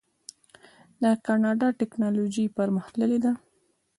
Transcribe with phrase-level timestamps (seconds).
[1.01, 3.31] د کاناډا ټیکنالوژي پرمختللې ده.